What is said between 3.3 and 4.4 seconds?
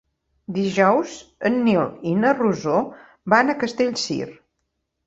van a Castellcir.